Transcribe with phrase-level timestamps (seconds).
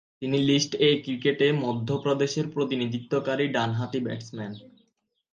[0.21, 4.51] তিনি list A ক্রিকেটে মধ্য প্রদেশের প্রতিনিধিত্বকারী ডানহাতি ব্যাটসম্যান।